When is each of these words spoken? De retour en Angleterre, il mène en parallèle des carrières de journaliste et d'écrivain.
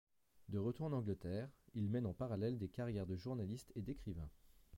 De 0.49 0.57
retour 0.57 0.87
en 0.87 0.93
Angleterre, 0.93 1.47
il 1.75 1.87
mène 1.87 2.07
en 2.07 2.13
parallèle 2.15 2.57
des 2.57 2.69
carrières 2.69 3.05
de 3.05 3.15
journaliste 3.15 3.71
et 3.75 3.83
d'écrivain. 3.83 4.31